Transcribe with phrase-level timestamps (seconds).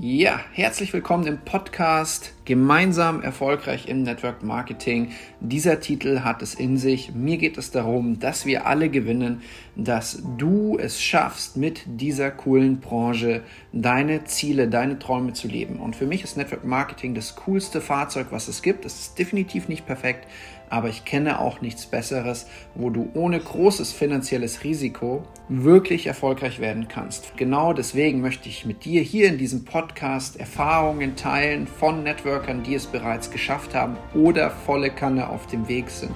[0.00, 5.10] Ja, herzlich willkommen im Podcast Gemeinsam erfolgreich im Network Marketing.
[5.40, 7.14] Dieser Titel hat es in sich.
[7.14, 9.42] Mir geht es darum, dass wir alle gewinnen,
[9.74, 13.42] dass du es schaffst, mit dieser coolen Branche
[13.72, 15.80] deine Ziele, deine Träume zu leben.
[15.80, 18.84] Und für mich ist Network Marketing das coolste Fahrzeug, was es gibt.
[18.84, 20.28] Es ist definitiv nicht perfekt,
[20.70, 26.88] aber ich kenne auch nichts Besseres, wo du ohne großes finanzielles Risiko wirklich erfolgreich werden
[26.88, 27.36] kannst.
[27.36, 32.74] Genau deswegen möchte ich mit dir hier in diesem Podcast Erfahrungen teilen von Networkern, die
[32.74, 36.14] es bereits geschafft haben oder volle Kanne auf dem Weg sind.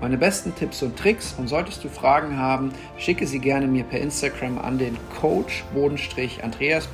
[0.00, 4.00] Meine besten Tipps und Tricks und solltest du Fragen haben, schicke sie gerne mir per
[4.00, 6.88] Instagram an den Coach Andreas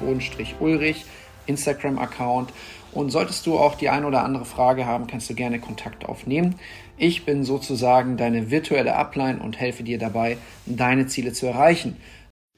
[0.59, 1.05] Ulrich
[1.47, 2.51] Instagram-Account.
[2.93, 6.55] Und solltest du auch die ein oder andere Frage haben, kannst du gerne Kontakt aufnehmen.
[6.97, 11.97] Ich bin sozusagen deine virtuelle Upline und helfe dir dabei, deine Ziele zu erreichen.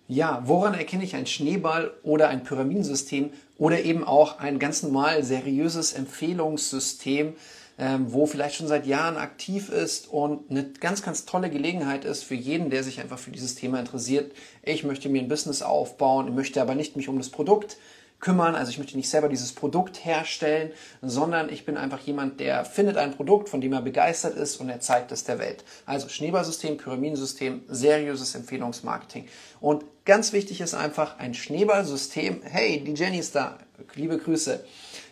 [0.09, 5.25] Ja, woran erkenne ich ein Schneeball oder ein Pyramidensystem oder eben auch ein ganz normal
[5.25, 7.33] seriöses Empfehlungssystem,
[7.79, 12.23] ähm, wo vielleicht schon seit Jahren aktiv ist und eine ganz, ganz tolle Gelegenheit ist
[12.23, 14.33] für jeden, der sich einfach für dieses Thema interessiert.
[14.63, 17.77] Ich möchte mir ein Business aufbauen, möchte aber nicht mich um das Produkt
[18.21, 18.55] kümmern.
[18.55, 20.71] Also ich möchte nicht selber dieses Produkt herstellen,
[21.03, 24.69] sondern ich bin einfach jemand, der findet ein Produkt, von dem er begeistert ist und
[24.69, 25.65] er zeigt es der Welt.
[25.85, 29.29] Also Schneeballsystem, Pyramidensystem, seriöses Empfehlungsmarketing.
[29.61, 32.43] Und ganz wichtig ist einfach ein Schneeballsystem.
[32.43, 33.59] Hey, die Jenny ist da.
[33.95, 34.65] Liebe Grüße.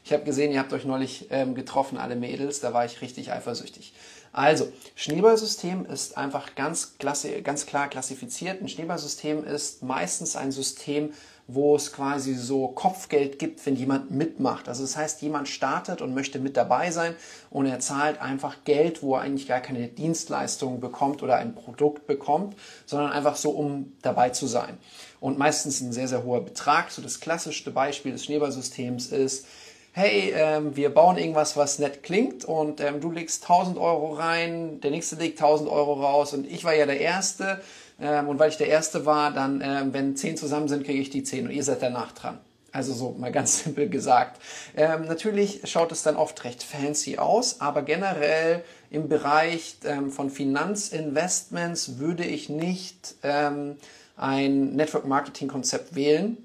[0.04, 2.60] Ich habe gesehen, ihr habt euch neulich ähm, getroffen, alle Mädels.
[2.60, 3.94] Da war ich richtig eifersüchtig.
[4.32, 8.60] Also, Schneeballsystem ist einfach ganz, klassi ganz klar klassifiziert.
[8.60, 11.12] Ein Schneeballsystem ist meistens ein System,
[11.46, 14.68] wo es quasi so Kopfgeld gibt, wenn jemand mitmacht.
[14.68, 17.14] Also das heißt, jemand startet und möchte mit dabei sein
[17.50, 22.06] und er zahlt einfach Geld, wo er eigentlich gar keine Dienstleistung bekommt oder ein Produkt
[22.06, 22.56] bekommt,
[22.86, 24.78] sondern einfach so, um dabei zu sein.
[25.20, 26.90] Und meistens ein sehr, sehr hoher Betrag.
[26.90, 29.46] So das klassischste Beispiel des Schneeballsystems ist,
[29.92, 34.80] hey, ähm, wir bauen irgendwas, was nett klingt und ähm, du legst 1000 Euro rein,
[34.80, 37.60] der nächste legt 1000 Euro raus und ich war ja der Erste
[38.00, 41.10] ähm, und weil ich der Erste war, dann, ähm, wenn zehn zusammen sind, kriege ich
[41.10, 42.38] die zehn und ihr seid danach dran.
[42.72, 44.40] Also so mal ganz simpel gesagt.
[44.76, 50.28] Ähm, natürlich schaut es dann oft recht fancy aus, aber generell im Bereich ähm, von
[50.28, 53.76] Finanzinvestments würde ich nicht ähm,
[54.16, 56.36] ein Network Marketing Konzept wählen,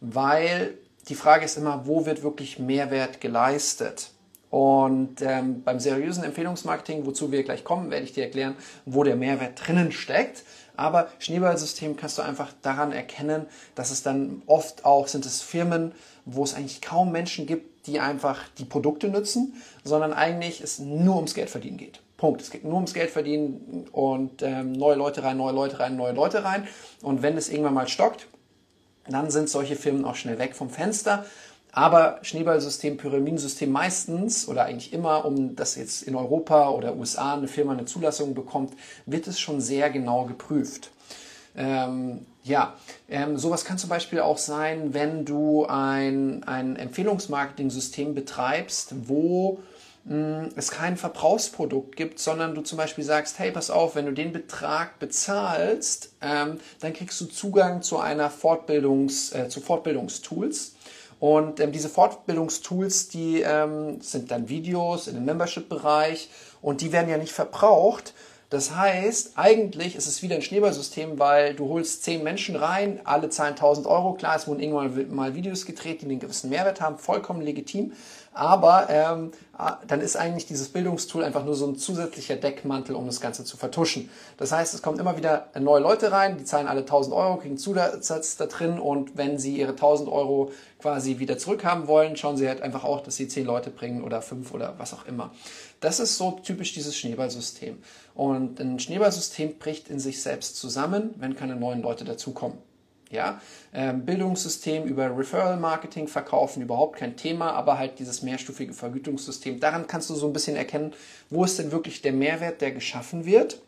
[0.00, 0.74] weil
[1.08, 4.10] die Frage ist immer, wo wird wirklich Mehrwert geleistet?
[4.50, 8.54] Und ähm, beim seriösen Empfehlungsmarketing, wozu wir gleich kommen, werde ich dir erklären,
[8.84, 10.44] wo der Mehrwert drinnen steckt.
[10.76, 15.92] Aber Schneeballsystem kannst du einfach daran erkennen, dass es dann oft auch sind es Firmen,
[16.24, 19.54] wo es eigentlich kaum Menschen gibt, die einfach die Produkte nutzen,
[19.84, 22.00] sondern eigentlich es nur ums Geld verdienen geht.
[22.16, 22.40] Punkt.
[22.40, 26.12] Es geht nur ums Geld verdienen und ähm, neue Leute rein, neue Leute rein, neue
[26.12, 26.66] Leute rein.
[27.02, 28.28] Und wenn es irgendwann mal stockt,
[29.06, 31.26] dann sind solche Firmen auch schnell weg vom Fenster
[31.74, 37.48] aber Schneeballsystem, Pyramidensystem meistens oder eigentlich immer, um das jetzt in Europa oder USA eine
[37.48, 38.74] Firma eine Zulassung bekommt,
[39.06, 40.92] wird es schon sehr genau geprüft.
[41.56, 42.74] Ähm, ja,
[43.08, 49.58] ähm, sowas kann zum Beispiel auch sein, wenn du ein, ein Empfehlungsmarketing-System betreibst, wo
[50.04, 54.06] mh, hm, es kein Verbrauchsprodukt gibt, sondern du zum Beispiel sagst, hey, pass auf, wenn
[54.06, 60.74] du den Betrag bezahlst, ähm, dann kriegst du Zugang zu einer Fortbildungs, äh, zu Fortbildungstools
[61.20, 66.28] und ähm, diese Fortbildungstools, die ähm, sind dann Videos in dem Membership-Bereich
[66.60, 68.14] und die werden ja nicht verbraucht.
[68.50, 73.28] Das heißt, eigentlich ist es wieder ein Schneeballsystem, weil du holst zehn Menschen rein, alle
[73.28, 74.14] zahlen 1000 Euro.
[74.14, 77.92] Klar, es wurden irgendwann mal Videos gedreht, die einen gewissen Mehrwert haben, vollkommen legitim.
[78.34, 83.06] Aber ähm, ah, dann ist eigentlich dieses Bildungstool einfach nur so ein zusätzlicher Deckmantel, um
[83.06, 84.10] das Ganze zu vertuschen.
[84.38, 87.56] Das heißt, es kommen immer wieder neue Leute rein, die zahlen alle 1000 Euro, kriegen
[87.56, 90.50] Zusatz da drin und wenn sie ihre 1000 Euro
[90.80, 94.20] quasi wieder zurückhaben wollen, schauen sie halt einfach auch, dass sie zehn Leute bringen oder
[94.20, 95.30] fünf oder was auch immer.
[95.78, 97.78] Das ist so typisch dieses Schneeballsystem.
[98.16, 102.58] Und ein Schneeballsystem bricht in sich selbst zusammen, wenn keine neuen Leute dazukommen.
[103.14, 103.40] Ja,
[103.72, 109.60] ähm, Bildungssystem über Referral Marketing verkaufen überhaupt kein Thema, aber halt dieses mehrstufige Vergütungssystem.
[109.60, 110.92] Daran kannst du so ein bisschen erkennen,
[111.30, 113.60] wo ist denn wirklich der Mehrwert, der geschaffen wird.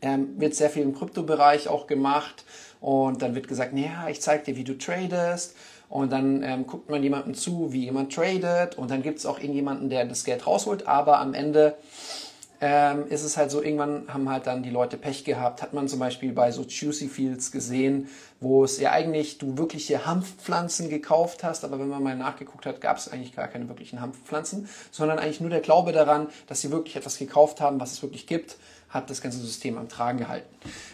[0.00, 2.44] Ähm, wird sehr viel im Kryptobereich auch gemacht
[2.80, 5.54] und dann wird gesagt, naja, ich zeige dir, wie du tradest
[5.90, 9.38] und dann ähm, guckt man jemandem zu, wie jemand tradet und dann gibt es auch
[9.38, 11.76] irgendjemanden, der das Geld rausholt, aber am Ende
[12.64, 15.62] ähm, ist es halt so, irgendwann haben halt dann die Leute Pech gehabt.
[15.62, 20.06] Hat man zum Beispiel bei so Juicy Fields gesehen, wo es ja eigentlich du wirkliche
[20.06, 24.00] Hanfpflanzen gekauft hast, aber wenn man mal nachgeguckt hat, gab es eigentlich gar keine wirklichen
[24.00, 28.02] Hanfpflanzen, sondern eigentlich nur der Glaube daran, dass sie wirklich etwas gekauft haben, was es
[28.02, 28.56] wirklich gibt
[28.92, 30.46] hat das ganze System am Tragen gehalten.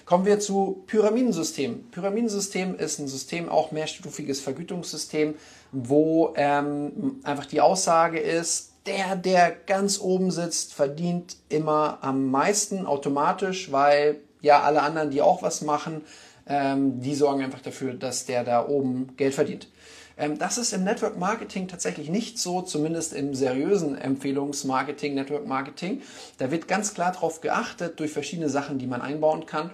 [0.04, 1.90] Kommen wir zu Pyramidensystem.
[1.90, 5.34] Pyramidensystem ist ein System, auch mehrstufiges Vergütungssystem,
[5.72, 12.86] wo ähm, einfach die Aussage ist, der, der ganz oben sitzt, verdient immer am meisten
[12.86, 16.02] automatisch, weil ja alle anderen, die auch was machen,
[16.46, 19.68] ähm, die sorgen einfach dafür, dass der da oben Geld verdient.
[20.16, 26.00] Ähm, das ist im Network Marketing tatsächlich nicht so, zumindest im seriösen Empfehlungsmarketing, Network Marketing.
[26.38, 29.70] Da wird ganz klar darauf geachtet durch verschiedene Sachen, die man einbauen kann.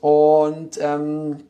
[0.00, 1.44] Und ähm,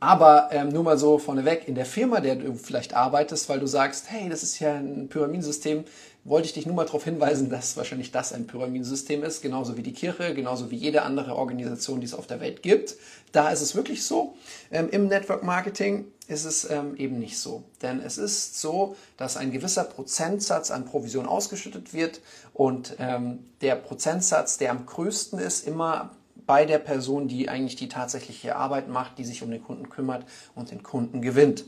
[0.00, 3.66] aber ähm, nur mal so vorneweg, in der Firma, der du vielleicht arbeitest, weil du
[3.66, 5.84] sagst, hey, das ist ja ein Pyramidensystem,
[6.24, 9.82] wollte ich dich nur mal darauf hinweisen, dass wahrscheinlich das ein Pyramidensystem ist, genauso wie
[9.82, 12.96] die Kirche, genauso wie jede andere Organisation, die es auf der Welt gibt.
[13.32, 14.34] Da ist es wirklich so.
[14.70, 17.64] Ähm, Im Network Marketing ist es ähm, eben nicht so.
[17.82, 22.20] Denn es ist so, dass ein gewisser Prozentsatz an Provision ausgeschüttet wird
[22.52, 26.10] und ähm, der Prozentsatz, der am größten ist, immer
[26.46, 30.24] bei der Person, die eigentlich die tatsächliche Arbeit macht, die sich um den Kunden kümmert
[30.54, 31.64] und den Kunden gewinnt.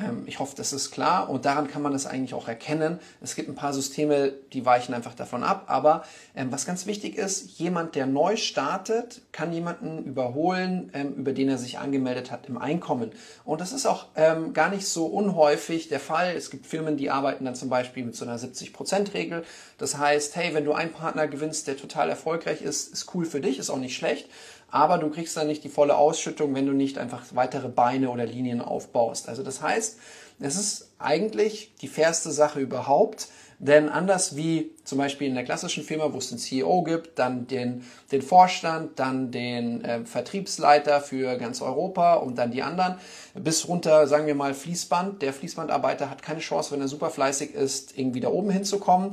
[0.00, 2.98] Ähm, ich hoffe, das ist klar und daran kann man es eigentlich auch erkennen.
[3.20, 6.04] Es gibt ein paar Systeme, die weichen einfach davon ab, aber
[6.34, 11.48] ähm, was ganz wichtig ist, jemand, der neu startet, kann jemanden überholen, ähm, über den
[11.48, 13.12] er sich angemeldet hat im Einkommen.
[13.44, 16.34] Und das ist auch gar nicht so unhäufig der Fall.
[16.36, 19.44] Es gibt Firmen, die arbeiten dann zum Beispiel mit so einer 70%-Regel.
[19.78, 23.40] Das heißt, hey, wenn du einen Partner gewinnst, der total erfolgreich ist, ist cool für
[23.40, 24.28] dich, ist auch nicht schlecht
[24.74, 28.26] aber du kriegst dann nicht die volle Ausschüttung, wenn du nicht einfach weitere Beine oder
[28.26, 29.28] Linien aufbaust.
[29.28, 30.00] Also das heißt,
[30.40, 33.28] es ist eigentlich die fairste Sache überhaupt,
[33.60, 37.46] denn anders wie zum Beispiel in der klassischen Firma, wo es den CEO gibt, dann
[37.46, 42.96] den, den Vorstand, dann den äh, Vertriebsleiter für ganz Europa und dann die anderen,
[43.34, 45.22] bis runter, sagen wir mal, Fließband.
[45.22, 49.12] Der Fließbandarbeiter hat keine Chance, wenn er super fleißig ist, irgendwie da oben hinzukommen.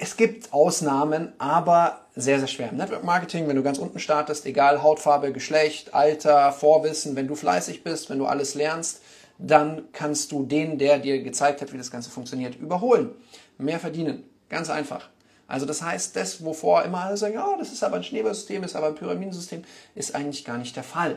[0.00, 2.70] Es gibt Ausnahmen, aber sehr, sehr schwer.
[2.70, 7.34] Im Network Marketing, wenn du ganz unten startest, egal Hautfarbe, Geschlecht, Alter, Vorwissen, wenn du
[7.34, 9.02] fleißig bist, wenn du alles lernst,
[9.38, 13.10] dann kannst du den, der dir gezeigt hat, wie das Ganze funktioniert, überholen.
[13.58, 14.22] Mehr verdienen.
[14.48, 15.08] Ganz einfach.
[15.48, 18.76] Also das heißt, das, wovor immer alle sagen, oh, das ist aber ein Schneeballsystem, ist
[18.76, 19.64] aber ein Pyramidensystem,
[19.96, 21.16] ist eigentlich gar nicht der Fall.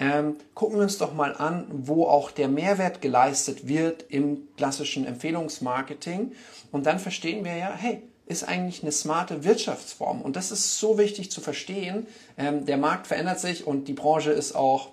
[0.00, 5.06] Ähm, gucken wir uns doch mal an, wo auch der Mehrwert geleistet wird im klassischen
[5.06, 6.32] Empfehlungsmarketing.
[6.72, 10.20] Und dann verstehen wir ja, hey, ist eigentlich eine smarte Wirtschaftsform.
[10.20, 12.06] Und das ist so wichtig zu verstehen.
[12.36, 14.90] Ähm, der Markt verändert sich und die Branche ist auch,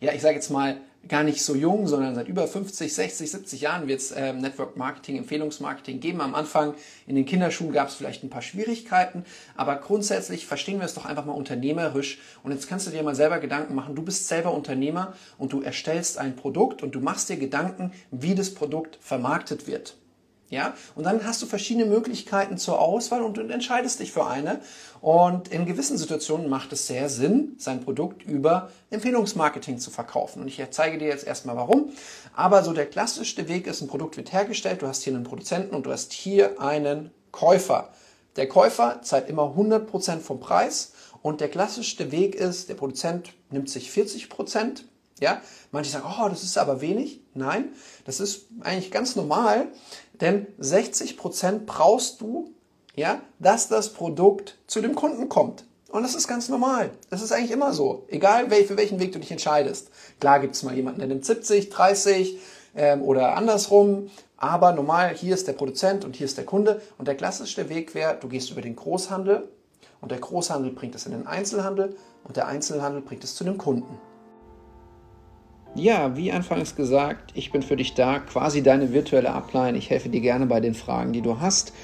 [0.00, 0.76] ja, ich sage jetzt mal,
[1.08, 4.76] gar nicht so jung, sondern seit über 50, 60, 70 Jahren wird es ähm, Network
[4.76, 6.20] Marketing, Empfehlungsmarketing geben.
[6.20, 6.74] Am Anfang
[7.06, 9.24] in den Kinderschuhen gab es vielleicht ein paar Schwierigkeiten,
[9.56, 12.18] aber grundsätzlich verstehen wir es doch einfach mal unternehmerisch.
[12.42, 13.94] Und jetzt kannst du dir mal selber Gedanken machen.
[13.94, 18.34] Du bist selber Unternehmer und du erstellst ein Produkt und du machst dir Gedanken, wie
[18.34, 19.96] das Produkt vermarktet wird.
[20.48, 24.60] Ja, und dann hast du verschiedene Möglichkeiten zur Auswahl und du entscheidest dich für eine.
[25.00, 30.42] Und in gewissen Situationen macht es sehr Sinn, sein Produkt über Empfehlungsmarketing zu verkaufen.
[30.42, 31.90] Und ich zeige dir jetzt erstmal warum.
[32.34, 35.74] Aber so der klassischste Weg ist, ein Produkt wird hergestellt, du hast hier einen Produzenten
[35.74, 37.90] und du hast hier einen Käufer.
[38.36, 40.92] Der Käufer zahlt immer 100% vom Preis
[41.22, 44.82] und der klassischste Weg ist, der Produzent nimmt sich 40%.
[45.20, 45.40] Ja,
[45.72, 47.20] manche sagen, oh, das ist aber wenig.
[47.34, 47.72] Nein,
[48.04, 49.68] das ist eigentlich ganz normal.
[50.20, 52.52] Denn 60% brauchst du,
[52.94, 55.64] ja, dass das Produkt zu dem Kunden kommt.
[55.88, 56.90] Und das ist ganz normal.
[57.10, 58.04] Das ist eigentlich immer so.
[58.08, 59.90] Egal, für welchen Weg du dich entscheidest.
[60.20, 62.38] Klar gibt es mal jemanden, der nimmt 70, 30
[62.74, 64.10] ähm, oder andersrum.
[64.36, 66.82] Aber normal, hier ist der Produzent und hier ist der Kunde.
[66.98, 69.48] Und der klassischste Weg wäre, du gehst über den Großhandel
[70.00, 73.56] und der Großhandel bringt es in den Einzelhandel und der Einzelhandel bringt es zu dem
[73.56, 73.98] Kunden.
[75.76, 79.76] Ja, wie anfangs gesagt, ich bin für dich da, quasi deine virtuelle Upline.
[79.76, 81.74] Ich helfe dir gerne bei den Fragen, die du hast.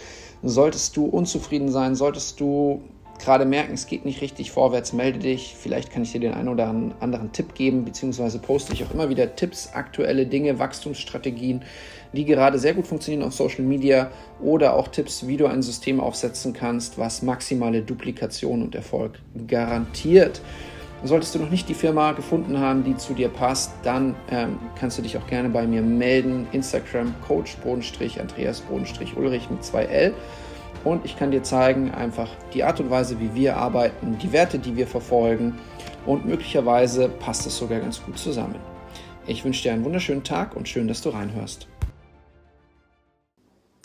[0.42, 2.82] Solltest du unzufrieden sein, solltest du
[3.22, 5.54] gerade merken, es geht nicht richtig vorwärts, melde dich.
[5.58, 9.10] Vielleicht kann ich dir den einen oder anderen Tipp geben, beziehungsweise poste ich auch immer
[9.10, 11.62] wieder Tipps, aktuelle Dinge, Wachstumsstrategien,
[12.14, 16.00] die gerade sehr gut funktionieren auf Social Media oder auch Tipps, wie du ein System
[16.00, 20.40] aufsetzen kannst, was maximale Duplikation und Erfolg garantiert.
[21.04, 24.98] Solltest du noch nicht die Firma gefunden haben, die zu dir passt, dann ähm, kannst
[24.98, 26.46] du dich auch gerne bei mir melden.
[26.52, 27.56] Instagram Coach
[28.20, 30.12] Andreas Ulrich mit 2L.
[30.84, 34.58] Und ich kann dir zeigen, einfach die Art und Weise, wie wir arbeiten, die Werte,
[34.58, 35.58] die wir verfolgen.
[36.06, 38.56] Und möglicherweise passt es sogar ganz gut zusammen.
[39.26, 41.68] Ich wünsche dir einen wunderschönen Tag und schön, dass du reinhörst.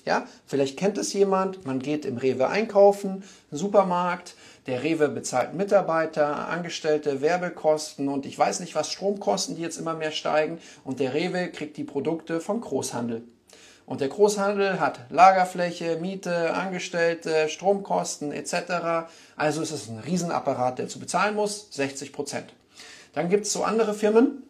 [0.07, 4.35] Ja, vielleicht kennt es jemand, man geht im Rewe einkaufen, Supermarkt,
[4.65, 9.95] der Rewe bezahlt Mitarbeiter, Angestellte, Werbekosten und ich weiß nicht was, Stromkosten, die jetzt immer
[9.95, 13.23] mehr steigen und der Rewe kriegt die Produkte vom Großhandel.
[13.85, 19.09] Und der Großhandel hat Lagerfläche, Miete, Angestellte, Stromkosten etc.
[19.35, 22.53] Also ist es ein Riesenapparat, der zu bezahlen muss, 60 Prozent.
[23.11, 24.43] Dann gibt es so andere Firmen,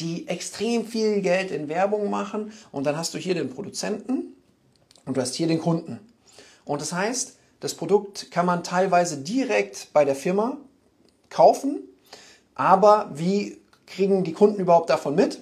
[0.00, 4.34] die extrem viel Geld in Werbung machen und dann hast du hier den Produzenten
[5.10, 5.98] und du hast hier den Kunden.
[6.64, 10.56] Und das heißt, das Produkt kann man teilweise direkt bei der Firma
[11.30, 11.80] kaufen,
[12.54, 15.40] aber wie kriegen die Kunden überhaupt davon mit?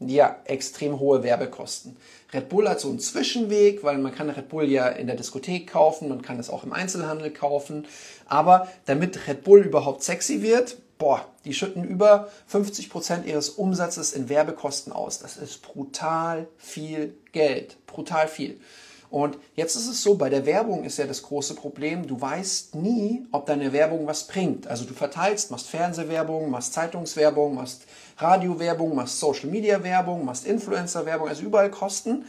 [0.00, 1.98] Ja, extrem hohe Werbekosten.
[2.32, 5.68] Red Bull hat so einen Zwischenweg, weil man kann Red Bull ja in der Diskothek
[5.68, 7.86] kaufen, man kann es auch im Einzelhandel kaufen.
[8.26, 14.12] Aber damit Red Bull überhaupt sexy wird, boah, die schütten über 50 Prozent ihres Umsatzes
[14.12, 15.18] in Werbekosten aus.
[15.18, 17.84] Das ist brutal viel Geld.
[17.86, 18.60] Brutal viel.
[19.08, 22.76] Und jetzt ist es so, bei der Werbung ist ja das große Problem, du weißt
[22.76, 24.68] nie, ob deine Werbung was bringt.
[24.68, 27.86] Also du verteilst, machst Fernsehwerbung, machst Zeitungswerbung, machst
[28.18, 32.24] Radiowerbung, machst Social Media Werbung, machst Influencer Werbung, also überall Kosten.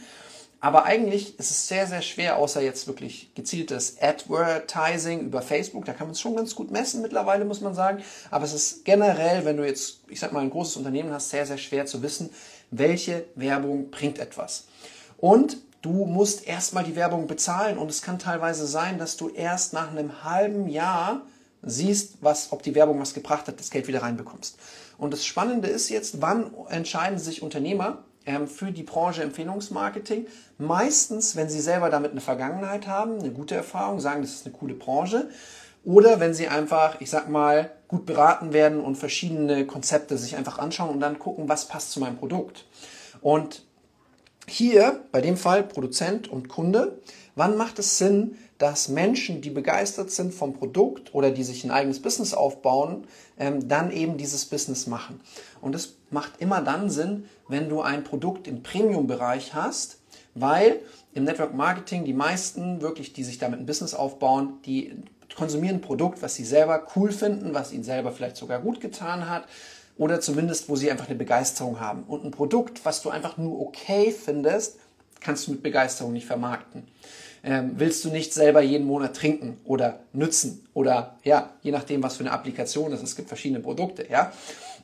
[0.62, 5.84] Aber eigentlich ist es sehr, sehr schwer, außer jetzt wirklich gezieltes Advertising über Facebook.
[5.86, 8.00] Da kann man es schon ganz gut messen mittlerweile, muss man sagen.
[8.30, 11.46] Aber es ist generell, wenn du jetzt, ich sag mal, ein großes Unternehmen hast, sehr,
[11.46, 12.30] sehr schwer zu wissen,
[12.70, 14.68] welche Werbung bringt etwas.
[15.18, 19.72] Und du musst erstmal die Werbung bezahlen und es kann teilweise sein, dass du erst
[19.72, 21.22] nach einem halben Jahr
[21.62, 24.58] siehst, was, ob die Werbung was gebracht hat, das Geld wieder reinbekommst.
[24.96, 28.04] Und das Spannende ist jetzt, wann entscheiden sich Unternehmer
[28.46, 30.26] für die Branche Empfehlungsmarketing?
[30.58, 34.54] Meistens, wenn sie selber damit eine Vergangenheit haben, eine gute Erfahrung, sagen, das ist eine
[34.54, 35.28] coole Branche.
[35.84, 40.58] Oder wenn sie einfach, ich sag mal, gut beraten werden und verschiedene Konzepte sich einfach
[40.58, 42.66] anschauen und dann gucken, was passt zu meinem Produkt.
[43.20, 43.64] Und
[44.46, 47.00] hier, bei dem Fall Produzent und Kunde,
[47.34, 51.72] wann macht es Sinn, dass Menschen, die begeistert sind vom Produkt oder die sich ein
[51.72, 53.06] eigenes Business aufbauen,
[53.38, 55.20] ähm, dann eben dieses Business machen.
[55.60, 59.98] Und es macht immer dann Sinn, wenn du ein Produkt im Premium-Bereich hast,
[60.34, 60.80] weil
[61.14, 64.94] im Network Marketing die meisten wirklich, die sich damit ein Business aufbauen, die
[65.36, 69.28] konsumieren ein Produkt, was sie selber cool finden, was ihnen selber vielleicht sogar gut getan
[69.28, 69.44] hat
[69.96, 72.04] oder zumindest, wo sie einfach eine Begeisterung haben.
[72.04, 74.78] Und ein Produkt, was du einfach nur okay findest,
[75.20, 76.88] kannst du mit Begeisterung nicht vermarkten.
[77.44, 82.16] Ähm, willst du nicht selber jeden Monat trinken oder nützen oder ja, je nachdem, was
[82.16, 83.10] für eine Applikation es ist.
[83.10, 84.32] Es gibt verschiedene Produkte, ja.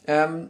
[0.07, 0.49] Ähm,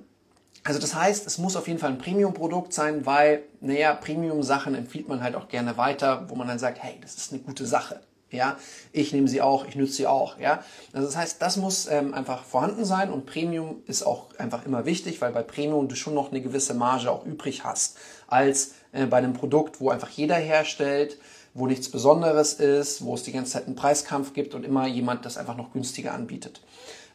[0.68, 5.08] also das heißt, es muss auf jeden Fall ein Premium-Produkt sein, weil, naja, Premium-Sachen empfiehlt
[5.08, 8.02] man halt auch gerne weiter, wo man dann sagt, hey, das ist eine gute Sache.
[8.30, 8.58] Ja,
[8.92, 10.38] ich nehme sie auch, ich nütze sie auch.
[10.38, 14.66] Ja, also das heißt, das muss ähm, einfach vorhanden sein und Premium ist auch einfach
[14.66, 17.96] immer wichtig, weil bei Premium du schon noch eine gewisse Marge auch übrig hast
[18.26, 21.16] als äh, bei einem Produkt, wo einfach jeder herstellt,
[21.54, 25.24] wo nichts Besonderes ist, wo es die ganze Zeit einen Preiskampf gibt und immer jemand
[25.24, 26.60] das einfach noch günstiger anbietet.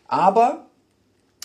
[0.07, 0.65] Aber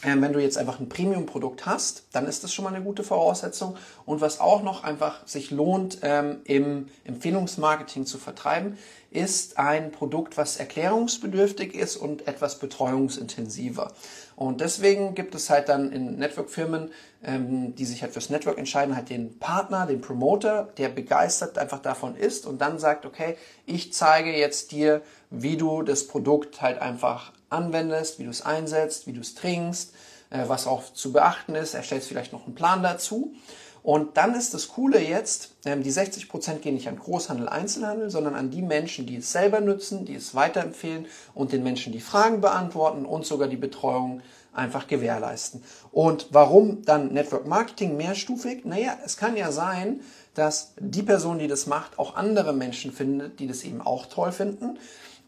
[0.04, 3.76] wenn du jetzt einfach ein Premium-Produkt hast, dann ist das schon mal eine gute Voraussetzung.
[4.06, 8.78] Und was auch noch einfach sich lohnt, ähm, im Empfehlungsmarketing zu vertreiben,
[9.10, 13.92] ist ein Produkt, was erklärungsbedürftig ist und etwas betreuungsintensiver.
[14.36, 16.90] Und deswegen gibt es halt dann in Network-Firmen,
[17.24, 21.80] ähm, die sich halt fürs Network entscheiden, halt den Partner, den Promoter, der begeistert einfach
[21.80, 23.36] davon ist und dann sagt, okay,
[23.66, 29.06] ich zeige jetzt dir, wie du das Produkt halt einfach anwendest, wie du es einsetzt,
[29.06, 29.94] wie du es trinkst,
[30.30, 31.74] äh, was auch zu beachten ist.
[31.74, 33.34] Erstellst vielleicht noch einen Plan dazu.
[33.82, 38.34] Und dann ist das Coole jetzt, ähm, die 60% gehen nicht an Großhandel, Einzelhandel, sondern
[38.34, 42.40] an die Menschen, die es selber nutzen, die es weiterempfehlen und den Menschen, die Fragen
[42.40, 44.20] beantworten und sogar die Betreuung
[44.52, 45.62] einfach gewährleisten.
[45.92, 48.64] Und warum dann Network Marketing mehrstufig?
[48.64, 50.00] Naja, es kann ja sein,
[50.34, 54.32] dass die Person, die das macht, auch andere Menschen findet, die das eben auch toll
[54.32, 54.78] finden.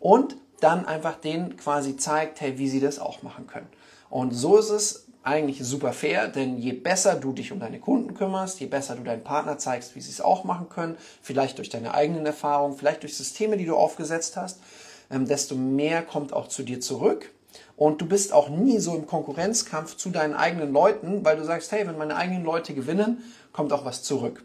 [0.00, 3.68] Und dann einfach denen quasi zeigt, hey, wie sie das auch machen können.
[4.08, 8.14] Und so ist es eigentlich super fair, denn je besser du dich um deine Kunden
[8.14, 11.68] kümmerst, je besser du deinen Partner zeigst, wie sie es auch machen können, vielleicht durch
[11.68, 14.60] deine eigenen Erfahrungen, vielleicht durch Systeme, die du aufgesetzt hast,
[15.10, 17.30] ähm, desto mehr kommt auch zu dir zurück.
[17.76, 21.72] Und du bist auch nie so im Konkurrenzkampf zu deinen eigenen Leuten, weil du sagst,
[21.72, 24.42] hey, wenn meine eigenen Leute gewinnen, kommt auch was zurück.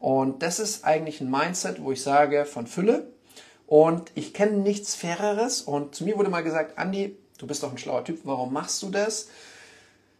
[0.00, 3.08] Und das ist eigentlich ein Mindset, wo ich sage, von Fülle,
[3.66, 5.62] und ich kenne nichts Faireres.
[5.62, 8.82] Und zu mir wurde mal gesagt, Andi, du bist doch ein schlauer Typ, warum machst
[8.82, 9.28] du das?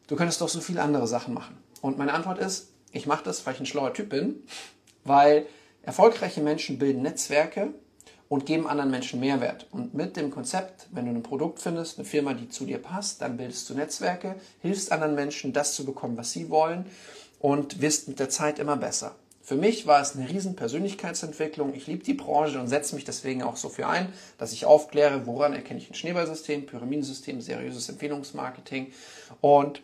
[0.06, 1.56] Du könntest doch so viele andere Sachen machen.
[1.80, 4.42] Und meine Antwort ist, ich mache das, weil ich ein schlauer Typ bin,
[5.04, 5.46] weil
[5.82, 7.74] erfolgreiche Menschen bilden Netzwerke
[8.28, 9.66] und geben anderen Menschen Mehrwert.
[9.70, 13.20] Und mit dem Konzept, wenn du ein Produkt findest, eine Firma, die zu dir passt,
[13.20, 16.86] dann bildest du Netzwerke, hilfst anderen Menschen, das zu bekommen, was sie wollen
[17.38, 19.14] und wirst mit der Zeit immer besser.
[19.44, 21.74] Für mich war es eine riesen Persönlichkeitsentwicklung.
[21.74, 25.26] Ich liebe die Branche und setze mich deswegen auch so für ein, dass ich aufkläre,
[25.26, 28.90] woran erkenne ich ein Schneeballsystem, Pyramidensystem, seriöses Empfehlungsmarketing.
[29.42, 29.82] Und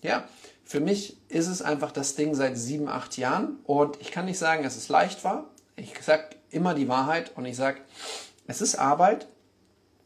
[0.00, 0.26] ja,
[0.64, 3.58] für mich ist es einfach das Ding seit sieben, acht Jahren.
[3.64, 5.50] Und ich kann nicht sagen, dass es leicht war.
[5.76, 7.82] Ich sage immer die Wahrheit und ich sage,
[8.46, 9.28] es ist Arbeit,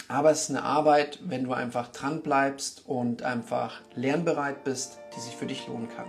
[0.08, 5.20] aber es ist eine Arbeit, wenn du einfach dran bleibst und einfach lernbereit bist, die
[5.20, 6.06] sich für dich lohnen kann.